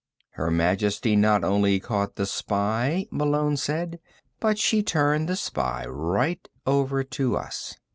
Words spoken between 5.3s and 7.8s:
spy right over to us."